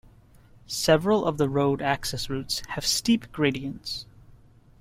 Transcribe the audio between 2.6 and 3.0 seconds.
have